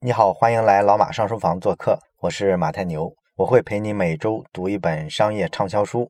[0.00, 6.08] 你好，欢迎来老马上书房做客，我是马太牛，我会陪你每周读一本商业畅销书。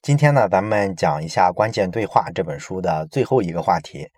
[0.00, 4.08] 今天呢，咱们讲一下《关键对话》这本书的最后一个话题。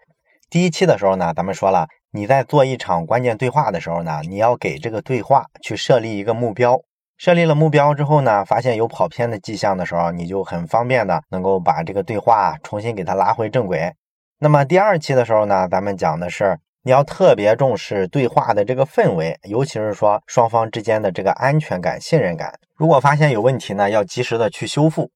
[0.49, 6.80] 第一期的时候呢，咱们说了，你在做一场关键对话的时候呢，你要给这个对话去设立一个目标。
[7.16, 13.93] 设立了目标之后呢，发现有跑偏的迹象的时候，你就很方便的能够把这个对话重新给它拉回正轨。
[14.39, 16.57] 那么第二期的时候呢，咱们讲的是。
[16.85, 22.59] 你要特别重视对话的这个氛围，尤其是说双方之间的这个安全感、信任感。
[22.75, 25.09] 如果发现有问题呢，要及时的去修复。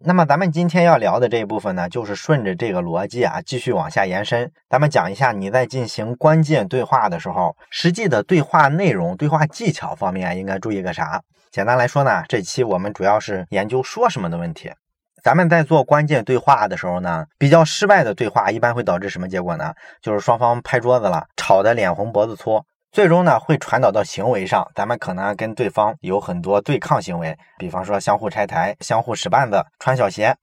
[0.00, 4.52] 那么咱们今天要聊的这一部分呢，就是顺着这个逻辑啊，继续往下延伸。
[4.68, 11.22] 咱们讲一下你在进行关键对话的时候，实际的对话内容、对话技巧方面应该注意个啥？
[11.50, 14.70] 简单来说呢，这期我们主要是研究说什么的问题。
[15.24, 19.72] 咱们在做关键对话的时候呢，比较失败的对话一般会导致什么结果呢？
[20.02, 24.70] 就是双方拍桌子了，吵得脸红脖子粗，最终呢会传导到行为上。
[24.74, 30.36] 咱们可能跟对方有很多对抗行为，比方说相互拆台、相互使绊子、穿小鞋。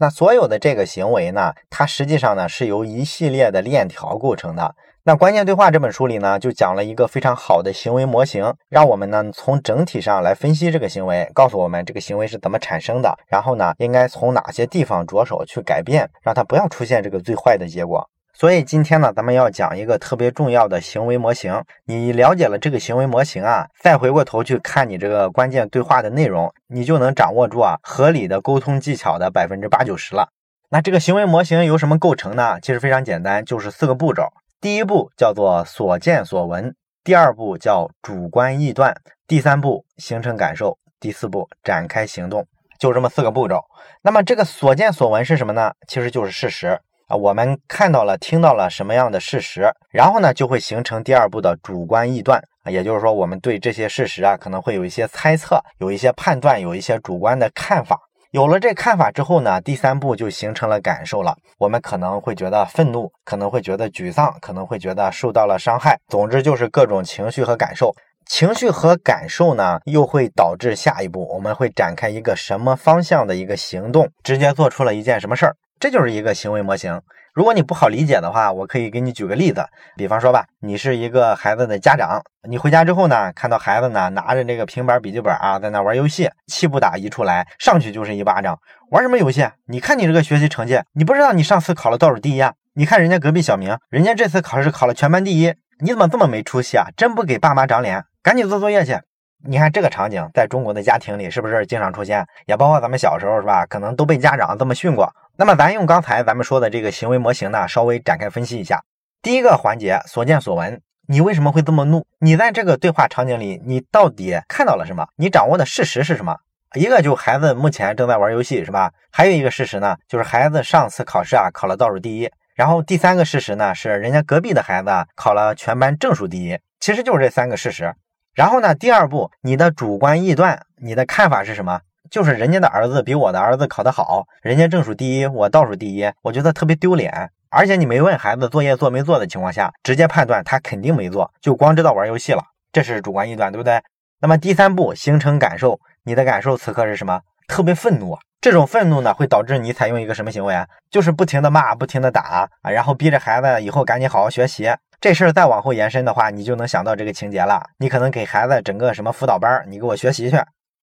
[0.00, 4.74] 那所有的这个行为呢，它实际上呢是由一系列的链条构成的。
[5.04, 18.08] 那关键对话这本书里呢，就讲了一个非常好的行为模型，让我们呢从整体上来分析这个行为，告诉我们这个行为是怎么产生的，然后呢应该从哪些地方着手去改变，让它不要出现这个最坏的结果。
[18.32, 21.62] 所以今天呢，咱们要讲一个特别重要的行为模型。
[21.84, 30.28] 你了解了这个行为模型啊，再回过头去看你这个关键对话的内容，你就能掌握住啊合理的沟通技巧的百分之八九十了。
[30.70, 32.58] 那这个行为模型由什么构成呢？
[32.60, 34.28] 其实非常简单，就是四个步骤。
[34.60, 38.94] 第一步叫做所见所闻，第二步叫主观臆断，
[39.26, 42.46] 第三步形成感受，第四步展开行动，
[42.78, 43.60] 就这么四个步骤。
[44.02, 45.72] 那么这个所见所闻是什么呢？
[45.88, 46.80] 其实就是事实
[47.10, 57.98] 啊，我们看到了、听到了什么样的事实，然后呢就会形成第二步的主观臆断啊，也就是说我们对这些事实啊可能会有一些猜测、有一些判断、有一些主观的看法。
[58.30, 61.34] 有了这看法之后呢，第三步就形成了感受了。
[61.58, 65.98] 我们可能会觉得愤怒，可能会觉得沮丧，可能会觉得受到了伤害。
[66.06, 67.92] 总之就是各种情绪和感受。
[68.26, 75.56] 情绪和感受呢，又会导致下一步我们会展开一个什么方向的一个行动，直接做出了一件什么事儿。
[75.80, 77.00] 这就是一个行为模型。
[77.32, 79.64] 如果你不好理解的话，我可以给你举个例子。
[79.96, 88.58] 比方说吧，你是一个孩子的家长，你回家之后呢，看到孩子呢拿着这个平板笔记本啊，在那玩游戏，气不打一处来，上去就是一巴掌。
[88.90, 89.48] 玩什么游戏？
[89.68, 92.52] 你看你这个学习成绩，你不知道你上次考了倒数第一啊？
[92.74, 96.88] 你看人家隔壁小明，人家这次考试考了全班第一，你怎么这么没出息啊？
[96.94, 98.98] 真不给爸妈长脸，赶紧做作业去。
[99.42, 102.26] 你看这个场景，在中国的家庭里是不是经常出现？
[102.44, 103.64] 也包括咱们小时候是吧？
[103.64, 105.10] 可能都被家长这么训过。
[105.40, 108.84] 那么咱用刚才咱们说的这个行为模型呢，稍微展开分析一下。
[109.22, 112.06] 第一个环节，所见所闻，你为什么会这么怒？
[112.18, 115.06] 你在这个对话场景里，你到底看到了什么？
[115.16, 116.36] 你掌握的事实是什么？
[116.74, 118.92] 一个就孩子目前正在玩游戏是吧？
[119.10, 122.30] 还有一个事实呢，就是孩子上次考试啊考了倒数第一。
[122.54, 126.58] 然后第三个事实呢，是人家隔壁的孩子考了全班正数第一。
[126.80, 127.94] 其实就是这三个事实。
[128.34, 128.74] 然后呢？
[128.74, 131.80] 第二步，你的主观臆断，你的看法是什么？
[132.10, 137.30] 就是人家的儿子比我的儿子考得好，人家正数第一，我倒数第一，我觉得特别丢脸。
[137.48, 143.80] 而且你没问孩子作业做没做的情况下，直接判断他肯定没做，就光知道玩游戏了，这是主观臆断，对不对？
[144.20, 147.20] 那么第三步，形成感受，你的感受此刻是什么？
[147.48, 148.18] 特别愤怒。
[148.40, 150.66] 这种愤怒呢，会导致你采用一个什么行为啊？
[150.90, 154.70] 就是不停的骂，不停的打啊，然后逼着孩子以后赶紧好好学习。
[155.00, 157.62] 这事儿再往后延伸的话，你就能想到这个情节了。
[157.78, 160.38] 你可能给孩子整个什么辅导班，你给我学习去。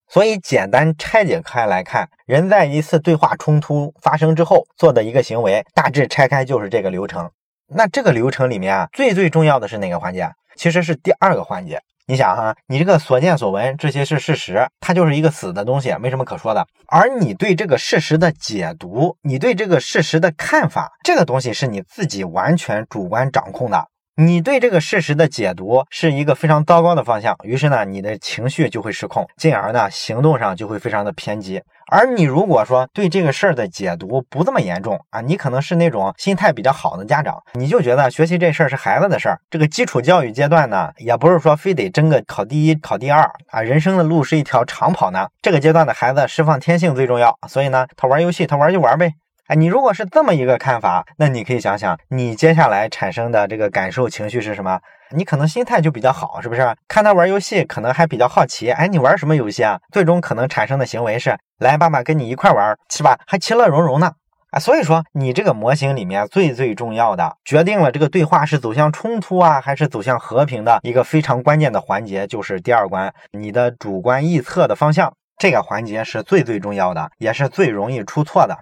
[0.09, 7.29] 所以简单拆解开来看，人在一次对话冲突发生之后做的一个行为，大致拆开就是这个流程。
[7.67, 10.31] 那这个流程里面啊，最最重要的是哪个环节？
[10.55, 11.81] 其实是第二个环节。
[12.09, 16.65] 你想哈，你这个所见所闻这些是事实，它就是一个死的东西，没什么可说的。
[16.87, 23.85] 而你对这个事实的解读，你对这个事实的看法，这个东西是你自己完全主观掌控的。
[24.19, 31.61] 你对这个事实的解读是一个非常糟糕的方向，于是呢，你的情绪就会失控，进而呢，行动上就会非常的偏激。
[31.91, 39.39] 而你如果说对这个事儿的解读不这么严重啊，你可能是那种心态比较好的家长，你就觉得学习这事儿是孩子的事儿。
[39.51, 45.27] 这个基础教育阶段呢，也不是说非得争个考第一、考第二啊，人生的路是一条长跑呢。
[45.43, 49.13] 这个阶段的孩子释放天性最重要，所以呢，他玩游戏，他玩就玩呗。
[49.47, 54.77] 哎，你如果是这么一个看法，那你可以想想，你接下来产生的这个感受情绪是什么？
[55.11, 56.75] 你可能心态就比较好，是不是？
[56.85, 58.69] 看他玩游戏，可能还比较好奇。
[58.69, 59.79] 哎，你玩什么游戏啊？
[59.93, 63.17] 最终可能产生的行为是，来，爸爸跟你一块玩，是吧？
[63.25, 64.11] 还其乐融融呢。
[64.51, 64.59] 啊。
[64.59, 75.13] 所以说，你这个模型里面最最重要的，决定了这个对话是走向冲突啊，还是走向和平的一个非常关键的环节，就是第二关，你的主观臆测的方向。
[75.37, 78.57] 这个环节是最最重要的，也是最容易出错的。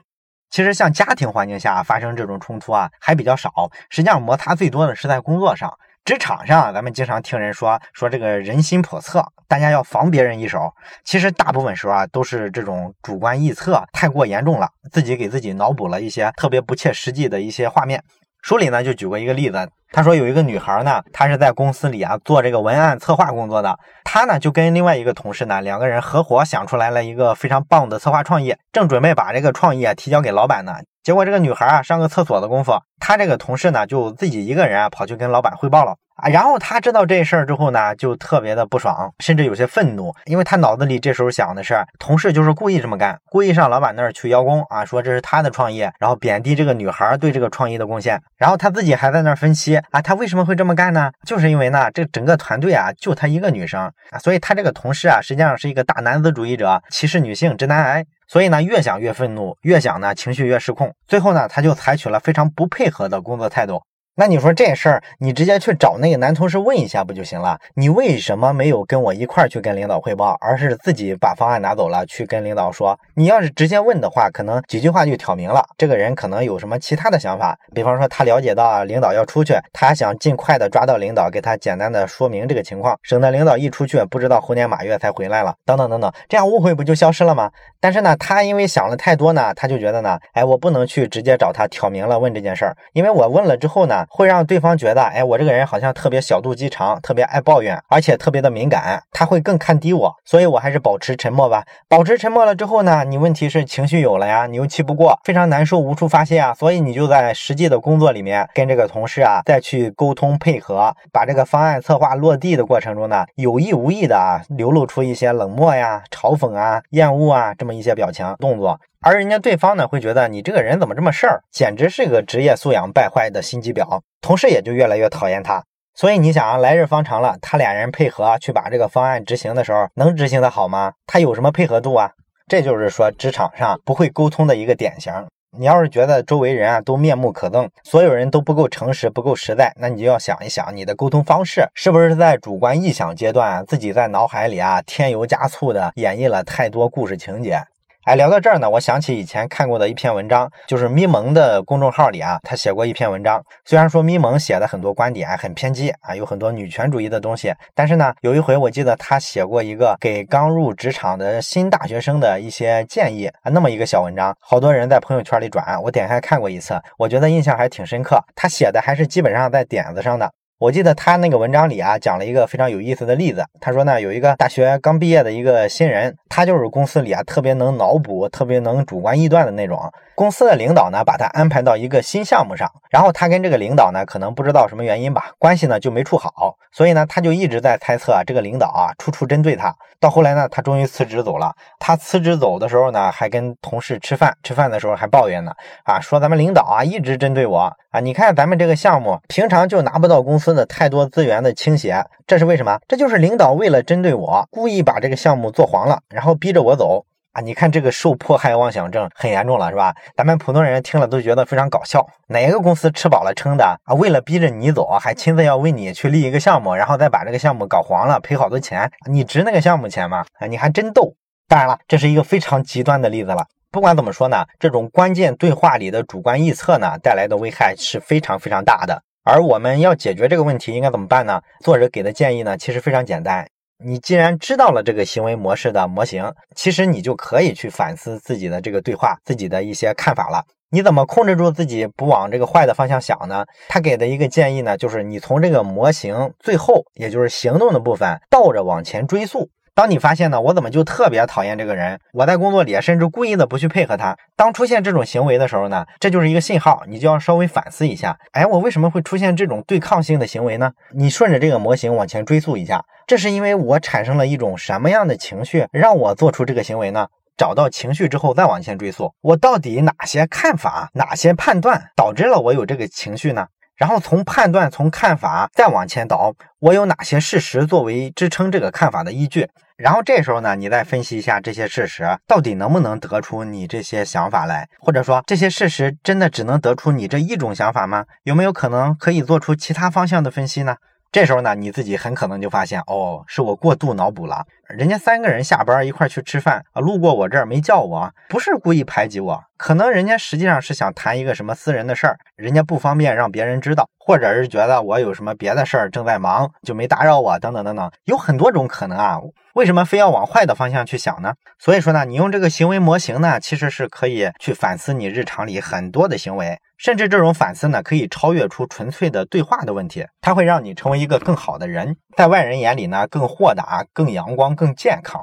[0.50, 3.52] 其实像家庭环境下发生这种冲突啊，还比较少。
[3.90, 5.74] 实际上摩擦最多的是在工作上。
[6.06, 10.72] 职场上，咱们经常听人说说这个人心叵测，大家要防别人一手。
[11.04, 18.04] 其实大部分时候啊，都是这种主观臆测太过严重了，自己给自己脑补了一些特别不切实际的一些画面。
[18.46, 35.96] 书里呢就举过一个例子，他说有一个女孩呢，她是在公司里啊做这个文案策划工作的，她呢就跟另外一个同事呢两个人合伙想出来了一个非常棒的策划创意，正准备把这个创意啊提交给老板呢，结果这个女孩啊上个厕所的功夫，她这个同事呢就自己一个人啊跑去跟老板汇报了。
[36.16, 51.12] 啊，然后他知道这事儿之后呢，就特别的不爽，甚至有些愤怒，因为他脑子里这时候想的是，同事就是故意这么干，故意上老板那儿去邀功啊，说这是他的创意，然后贬低这个女孩对这个创意的贡献，然后他自己还在那儿分析啊，他为什么会这么干呢？
[51.26, 53.82] 就是因为呢，这整个团队啊，就他一个女生
[54.12, 63.82] 啊，所以他这个同事啊，实际上是一个大男子主义者，歧视女性，直男癌，所以呢，越想越愤怒，越想呢，情绪越失控，最后呢，他就采取了非常不配合的工作态度。
[64.18, 67.60] 那你说这事儿，你直接去找那个男同事问一下不就行了？
[67.74, 72.98] 你为什么没有跟我一块儿去跟领导汇报，而是自己把方案拿走了去跟领导说？
[73.16, 77.60] 你要是直接问的话，可能几句话就挑明了，这个人可能有什么其他的想法。
[77.74, 87.52] 比方说，他了解到领导要出去，他想尽快的抓到领导，给他简单的说明这个情况，省得领导一出去不知道猴年马月才回来了，等等等等，这样误会不就消失了吗？
[87.82, 94.05] 但是呢，他因为想了太多呢，他就觉得呢，哎，我不能去直接找他挑明了问这件事儿，因为我问了之后呢。
[94.10, 101.64] 会让对方觉得，哎，我这个人好像特别小肚鸡肠，特别爱抱怨，而且特别的敏感，他会更看低我，所以我还是保持沉默吧。
[101.88, 118.80] 保持沉默了之后呢，你问题是情绪有了呀，你又气不过，非常难受，无处发泄啊，所以你就在实际的工作里面跟这个同事啊再去沟通配合，把这个方案策划落地的过程中呢，有意无意的啊流露出一些冷漠呀、嘲讽啊、厌恶啊这么一些表情动作。
[119.06, 125.64] 而人家对方呢，会觉得你这个人怎么这么事儿，简直是个职业素养败坏的心机婊，同事也就越来越讨厌他。
[125.94, 130.94] 所以你想啊，来日方长了，他俩人配合去把这个方案执行的时候，能执行的好吗？
[131.06, 132.10] 他有什么配合度啊？
[132.48, 135.14] 这就是说职场上不会沟通的一个典型。
[135.56, 147.60] 你要是觉得周围人啊都面目可憎，所有人都不够诚实、不够实在，那你就要想一想，你的沟通方式是不是在主观臆想阶段，自己在脑海里啊添油加醋的演绎了太多故事情节。
[148.06, 153.44] 哎，聊到这儿呢，我想起以前看过的一篇文章，就是咪蒙的公众号里啊，他写过一篇文章。
[153.66, 168.24] 虽然说咪蒙写的很多观点很偏激啊，有很多女权主义的东西，但是呢，有一回我记得他写过一个给刚入职场的新大学生的一些建议啊，那么一个小文章，好多人在朋友圈里转，我点开看过一次，我觉得印象还挺深刻。
[168.36, 170.32] 他写的还是基本上在点子上的。
[170.58, 173.44] 我记得他那个文章里啊，讲了一个非常有意思的例子。
[173.60, 179.90] 他说呢，有一个大学刚毕业的一个新人，他就是公司里啊特别能脑补、特别能主观臆断的那种。
[180.16, 189.74] 公司的领导呢，把他安排到一个新项目上，然后他跟这个领导呢，可能不知道什么原因吧，关系呢就没处好，所以呢，他就一直在猜测啊，这个领导啊，处处针对他。
[190.02, 191.54] 到后来呢，他终于辞职走了。
[191.80, 195.54] 他辞职走的时候呢，还跟同事吃饭，吃饭的时候还抱怨呢，
[195.84, 202.78] 啊，说咱们领导啊，一直针对我啊，你看咱们这个项目，平常就拿不到公司的太多资源的倾斜，这是为什么？
[202.88, 207.06] 这就是领导为了针对我，故意把这个项目做黄了，然然后逼着我走。
[207.34, 209.94] 啊，你看这个受迫害妄想症很严重了，是吧？
[210.18, 212.04] 咱们普通人听了都觉得非常搞笑。
[212.30, 213.94] 哪个公司吃饱了撑的啊？
[213.94, 220.26] 为了逼着你走，还亲自要为你去立一个项目，然后再把这个项目搞黄了，赔好多钱，你值那个项目钱吗？
[220.40, 221.14] 啊，你还真逗。
[221.48, 223.46] 当然了，这是一个非常极端的例子了。
[223.70, 229.00] 不管怎么说呢，这种关键对话里的主观臆测呢，带来的危害是非常非常大的。
[229.24, 231.40] 而我们要解决这个问题，应该怎么办呢？
[231.64, 233.46] 作者给的建议呢，其实非常简单。
[233.84, 240.44] 你既然知道了这个行为模式的模型，其实你就可以去反思自己的这个对话，自己的一些看法了。
[240.72, 243.46] 你怎么控制住自己不往这个坏的方向想呢？
[243.68, 249.50] 他给的一个建议呢，就是你从这个模型最后，也就是行动的部分倒着往前追溯。
[249.76, 252.00] 当你发现呢，我怎么就特别讨厌这个人？
[252.14, 254.16] 我在工作里甚至故意的不去配合他。
[254.34, 258.18] 当出现这种行为的时候呢，这就是一个信号，你就要稍微反思一下。
[258.32, 260.72] 哎，我为什么会出现这种对抗性的行为呢？
[260.96, 267.08] 你顺着这个模型往前追溯一下，这是因为我产生了一种什么样的情绪，让我做出这个行为呢？
[267.38, 273.46] 找到情绪之后再往前追溯，我到底哪些看法、哪些判断导致了我有这个情绪呢？
[273.76, 279.50] 然后从判断、从看法再往前倒，我有哪些事实作为支撑这个看法的依据？
[279.76, 288.06] 然后这时候呢，你再分析一下这些事实到底能不能得出你这些想法来，或者说这些事实真的只能得出你这一种想法吗？
[288.24, 290.78] 有没有可能可以做出其他方向的分析呢？
[291.12, 294.46] 这时候呢，你自己很可能就发现，哦，是我过度脑补了。
[294.68, 309.20] 人家三个人下班一块去吃饭啊，路过我这儿没叫我，不是故意排挤我，可能人家实际上是想谈一个什么私人的事儿，人家不方便让别人知道，或者是觉得我有什么别的事儿正在忙，就没打扰我，等等等等，有很多种可能啊。
[309.54, 311.34] 为什么非要往坏的方向去想呢？
[311.60, 316.60] 所以说呢，你用这个行为模型呢，其实是可以去反思你日常里很多的行为。
[316.78, 325.22] 甚至这种反思呢，可以超越出纯粹的对话的问题，它会让你成为一个更好的人，在外人眼里呢，更豁达、更阳光、更健康。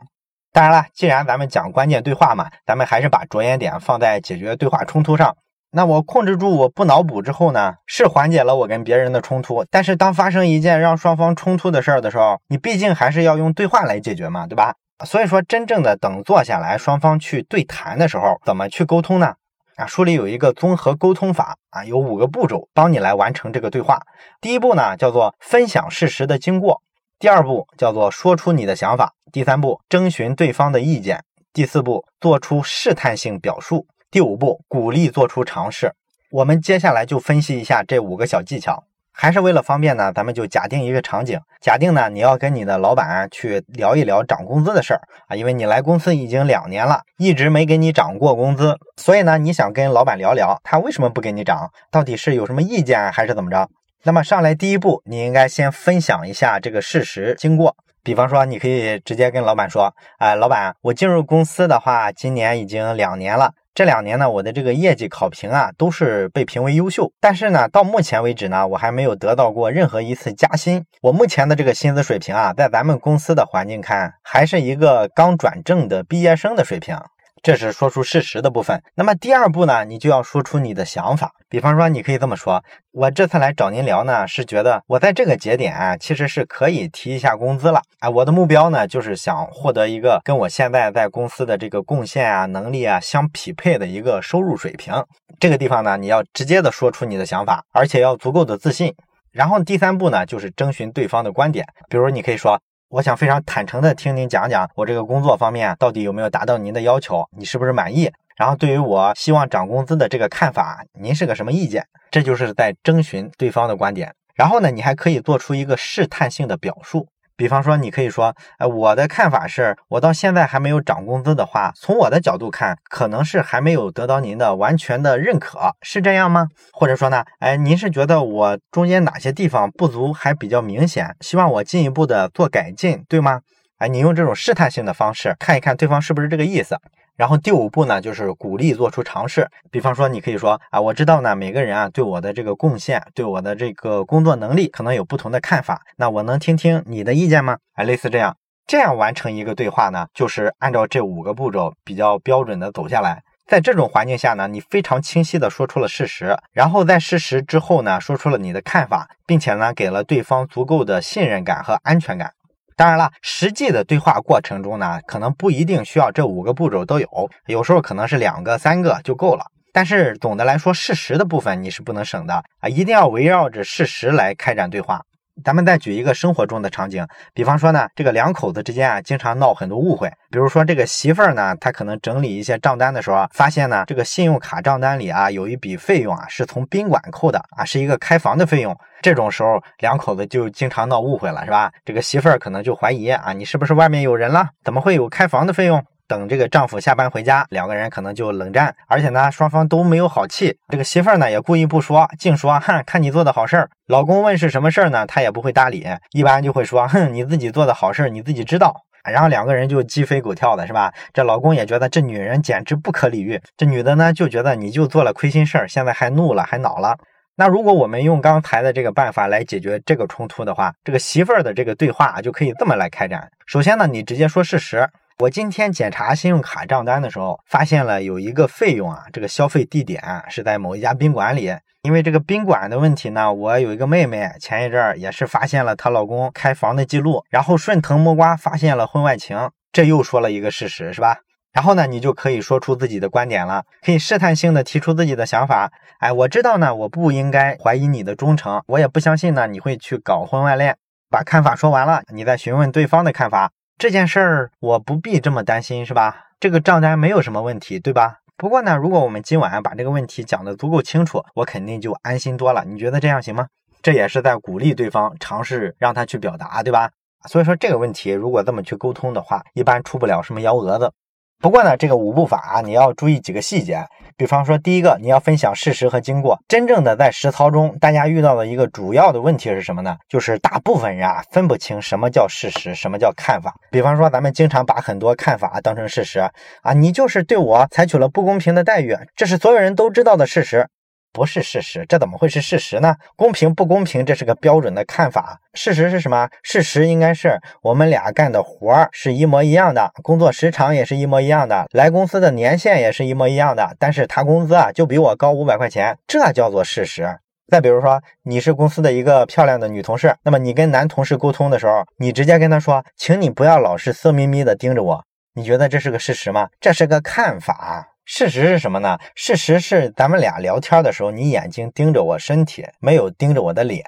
[0.52, 5.36] 当然了，既然咱们讲关键对话嘛，咱们还是把着眼点放在解决对话冲突上。
[5.70, 9.64] 那我控制住我不脑补之后呢，是缓解了我跟别人的冲突。
[9.70, 14.74] 但是当发生一件让双方冲突的事儿的时候，你毕竟还是要用对话来解决嘛，对吧？
[15.06, 19.34] 所以说，真正的等坐下来，双方去对谈的时候，怎么去沟通呢？
[19.76, 23.98] 啊，书里有一个综合沟通法啊，有五个步骤帮你来完成这个对话。
[24.42, 26.82] 第一步呢，叫做分享事实的经过；
[27.22, 31.18] 第二步叫做说出你的想法；第三步征询对方的意见；
[31.52, 35.92] 第四步做出试探性表述；第五步鼓励做出尝试。
[36.32, 38.82] 我们接下来就分析一下这五个小技巧。
[39.12, 45.00] 还是为了方便呢，咱们就假定一个场景，假定呢你要跟你的老板去聊一聊涨工资的事儿。
[45.28, 53.68] 啊，因为你来公司已经两年了，一直没给你涨过工资，所以呢你想跟老板聊聊，他为什么不给你涨，到底是有什么意见还是怎么着？
[54.04, 63.52] 那么上来第一步，你应该先分享一下这个事实经过，比方说你可以直接跟老板说，哎，老板，我进入公司的话，今年已经两年了。
[63.74, 67.12] 这两年呢，我的这个业绩考评啊，都是被评为优秀。
[67.20, 70.84] 但是呢，到目前为止呢，我还没有得到过任何一次加薪。
[71.00, 76.98] 我目前的这个薪资水平啊，在咱们公司的环境看，还是一个刚转正的毕业生的水平。
[77.42, 78.80] 这是说出事实的部分。
[78.94, 81.32] 那么第二步呢，你就要说出你的想法。
[81.48, 87.82] 比方说，你可以这么说：我这次来找您聊呢，是觉得我在这个节点啊，其实是可以提一下工资了。
[87.98, 94.94] 哎，我的目标呢，就是想获得一个跟我现在在公司的这个贡献啊、能力啊相匹配的一个收入水平。
[95.40, 98.94] 这个地方呢，你要直接的说出你的想法，而且要足够的自信。
[99.32, 101.66] 然后第三步呢，就是征询对方的观点。
[101.88, 102.60] 比如你可以说。
[102.92, 108.12] 我想非常坦诚的听您讲讲，我这个工作方面到底有没有达到您的要求，你是不是满意？
[108.36, 111.86] 然后对于我希望涨工资的这个看法，您是个什么意见？
[112.10, 114.14] 这就是在征询对方的观点。
[114.34, 117.08] 然后呢，你还可以做出一个试探性的表述。
[117.42, 126.46] 比方说，你可以说，哎，我的看法是，我到现在还没有涨工资的话，从我的角度看，可能是还没有得到您的完全的认可，是这样吗？
[126.72, 133.40] 或者说呢，哎，您是觉得我中间哪些地方不足还比较明显，希望我进一步的做改进，对吗？
[133.82, 136.78] 哎，你用这种试探性的方式，看一看对方是不是这个意思。
[137.16, 139.48] 然后第五步呢，就是鼓励做出尝试。
[139.72, 145.82] 比方说，你可以说啊，我知道呢，每个人啊对我的这个贡献，对我的这个工作能力，可能有不同的看法。
[145.96, 147.56] 那我能听听你的意见吗？
[147.74, 148.36] 啊，类似这样，
[148.68, 153.20] 这样完成一个对话呢，就是按照这五个步骤比较标准的走下来。
[153.48, 162.30] 在这种环境下呢，你非常清晰的说出了事实，然后在事实之后呢，说出了你的看法，并且呢，给了对方足够的信任感和安全感。
[162.76, 169.44] 当然了，实际的对话过程中呢，可能不一定需要这五个步骤都有，有时候可能是两个、三个就够了。
[169.72, 175.02] 但是总的来说，事实的部分你是不能省的啊，一定要围绕着事实来开展对话。
[175.42, 180.08] 咱们再举一个生活中的场景，比方说呢，这个两口子之间啊，经常闹很多误会。
[180.30, 188.76] 比如说这个媳妇儿呢，她可能整理一些账单的时候，发现呢，这个信用卡账单里啊，有一笔费用啊，是从宾馆扣的啊，是一个开房的费用。
[189.00, 191.72] 这种时候，两口子就经常闹误会了，是吧？
[191.84, 194.50] 这个媳妇儿可能就怀疑啊，你是不是外面有人了？
[194.62, 195.82] 怎么会有开房的费用？
[196.08, 200.56] 等这个丈夫下班回家，两个人可能就冷战，而且呢，双方都没有好气。
[200.68, 203.70] 这个媳妇儿呢也故意不说，净说，哼，看你做的好事儿。
[203.86, 208.74] 老公问是什么事儿呢，她也不会搭理，一般就会说，哼，你自己做的好事儿你自己知道。
[209.10, 210.92] 然后两个人就鸡飞狗跳的，是吧？
[211.12, 216.96] 这老公也觉得这女人简直不可理喻，这女的呢就觉得你就做了亏心事儿，现在还怒了，还恼了。
[217.34, 223.28] 那如果我们用刚才的这个办法来解决这个冲突的话，这个媳妇儿的这个对话就可以这么来开展。
[223.46, 224.86] 首先呢，你直接说事实。
[225.18, 231.52] 我今天检查信用卡账单的时候，发现了有一个费用啊，这个消费地点是在某一家宾馆里。
[231.82, 241.18] 因为这个宾馆的问题呢，我有一个妹妹，前一阵儿也是发现了她老公开房的记录，然后顺藤摸瓜发现了婚外情，这又说了一个事实，是吧？
[241.52, 245.72] 然后呢，你就可以说出自己的观点了，可以试探性的提出自己的想法。
[245.98, 250.76] 哎，我知道呢，我不应该怀疑你的忠诚，我也不相信呢你会去搞婚外恋。
[251.10, 253.50] 把看法说完了，你再询问对方的看法。
[253.78, 256.28] 这件事儿我不必这么担心，是吧？
[256.38, 258.18] 这个账单没有什么问题，对吧？
[258.36, 262.64] 不过呢，如果我们今晚把这个问题讲得足够清楚，我肯定就安心多了。
[262.64, 263.46] 你觉得这样行吗？
[263.82, 266.90] 这也是在鼓励对方尝试让他去表达，对吧？
[267.28, 270.92] 所以说这个问题如果这么去沟通的话，一般出不了什么幺蛾子。
[271.42, 273.84] 不过呢，这个五步法啊你要注意几个细节，
[274.16, 276.38] 比方说，第一个，你要分享事实和经过。
[276.46, 279.96] 真正的在实操中，大家遇到的一个主要的问题是什么呢？
[280.08, 283.52] 就是大部分人啊分不清什么叫事实，什么叫看法。
[283.72, 286.20] 比方说，咱们经常把很多看法当成事实
[286.62, 290.68] 啊，你就是对我采取了不公平的待遇，这是所有人都知道的事实。
[291.12, 292.96] 不是事实，这怎么会是事实呢？
[293.16, 295.38] 公平不公平，这是个标准的看法。
[295.54, 296.28] 事实是什么？
[296.42, 303.76] 事实应该是我们俩干的活儿是一模一样的，工作时长也是一模一样的，来公司的年限也是一模一样的。
[303.78, 307.18] 但是他工资啊就比我高五百块钱，这叫做事实。
[307.48, 315.04] 再比如说，你是公司的一个漂亮的女同事，那么你跟男同事沟通的时候，你直接跟他说：“请你不要老是色眯眯的盯着我。”
[315.34, 316.48] 你觉得这是个事实吗？
[316.60, 317.91] 这是个看法。
[318.04, 318.98] 事实是什么呢？
[319.14, 323.84] 事实是咱们俩聊天的时候，你眼睛盯着我身体，没有盯着我的脸，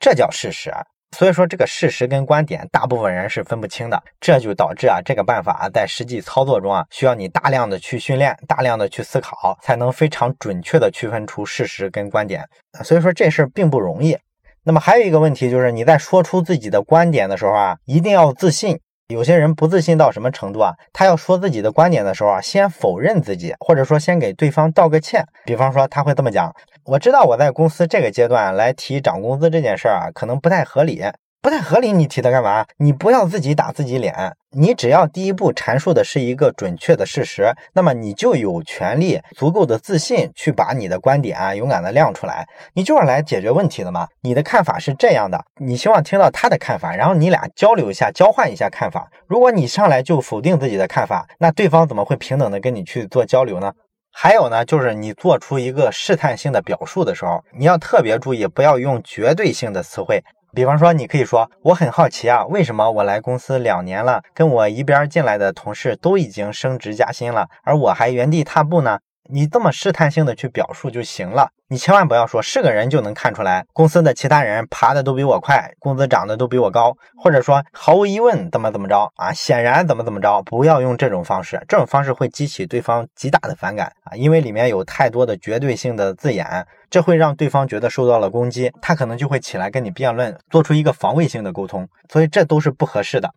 [0.00, 0.72] 这叫事实。
[1.16, 12.44] 所以说，这个事实跟观点，大部分人是分不清的，这就导致啊，这个办法在实际操作中啊，需要你大量的去训练，大量的去思考，才能非常准确的区分出事实跟观点。
[12.84, 14.16] 所以说这事儿并不容易。
[14.62, 18.78] 那么还有一个问题就是，你在说出自己的观点的时候啊，一定要自信。
[19.08, 20.74] 有些人不自信到什么程度啊？
[20.92, 25.24] 他要说自己的观点的时候啊，先否认自己，或者说先给对方道个歉。
[25.44, 26.52] 比方说，他会这么讲
[26.84, 31.04] ：“我知道我在公司这个阶段来提涨工资这件事儿啊，可能不太合理。”
[31.46, 32.66] 不太合理，你提它干嘛？
[32.76, 34.34] 你不要自己打自己脸。
[34.50, 42.44] 你只要第一步阐述的是一个准确的事实，那么你就有权利、足够的自信去把你的观点啊勇敢的亮出来。
[42.74, 44.08] 你就是来解决问题的嘛。
[44.22, 49.08] 你的看法是这样的，你希望听到他的看法，然后你俩交流一下，交换一下看法。
[49.28, 53.72] 如果你上来就否定自己的看法，那对方怎么会平等的跟你去做交流呢？
[54.18, 60.24] 还有呢，就是你做出一个试探性的表述的时候，你要特别注意，不要用绝对性的词汇。
[60.56, 93.30] 比方说，你可以说：“我很好奇啊，为什么我来公司两年了，跟我一边进来的同事都已经升职加薪了，而我还原地踏步呢？”你这么试探性的去表述就行了，你千万不要说是个人就能看出来，公司的其他人爬的都比我快，工资涨的都比我高，或者说毫无疑问怎么怎么着啊，显然怎么怎么着，不要用这种方式，这种方式会激起对方极大的反感啊，因为里面有太多的绝对性的字眼，这会让对方觉得受到了攻击，他可能就会起来跟你辩论，做出一个防卫性的沟通，所以这都是不合适的。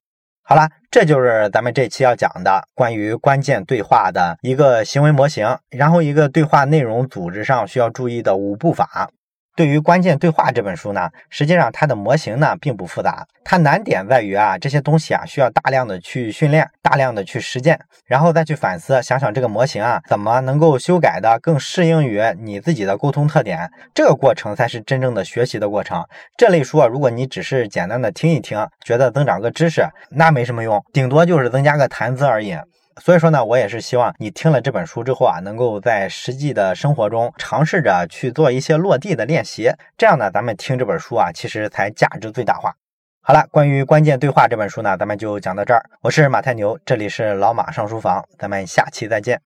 [0.50, 9.12] 好啦，这就是咱们这期要讲的关于关键对话的一个行为模型，然后一个对话内容组织上需要注意的五步法。
[9.56, 26.06] 对于关键对话这本书呢，实际上它的模型呢并不复杂，它难点在于啊这些东西啊需要大量的去训练，大量的去实践，然后再去反思，想想这个模型啊怎么能够修改的更适应于你自己的沟通特点，这个过程才是真正的学习的过程。
[26.38, 32.56] 这类书啊，如果你只是简单的听一听，觉得增长个知识，那没什么用，顶多就是增加个谈资而已。
[33.00, 39.72] 所以说呢，我也是希望你听了这本书之后啊，能够在实际的生活中尝试着去做一些落地的练习。
[39.98, 42.74] 这样呢，咱们听这本书啊，其实才价值最大化。
[43.22, 45.84] 好了，关于关键对话这本书呢，咱们就讲到这儿。
[46.02, 49.38] 我是马太牛，这里是老马上书房，咱们下期再见。